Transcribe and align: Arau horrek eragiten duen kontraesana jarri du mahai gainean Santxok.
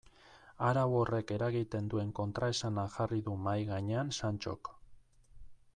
Arau 0.67 0.85
horrek 0.99 1.33
eragiten 1.35 1.91
duen 1.95 2.15
kontraesana 2.21 2.87
jarri 2.97 3.23
du 3.29 3.39
mahai 3.45 3.69
gainean 3.69 4.13
Santxok. 4.23 4.73